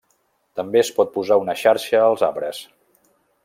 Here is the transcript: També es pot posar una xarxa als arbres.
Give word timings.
També 0.59 0.79
es 0.85 0.89
pot 0.95 1.11
posar 1.17 1.39
una 1.43 1.57
xarxa 1.65 2.03
als 2.07 2.25
arbres. 2.31 2.67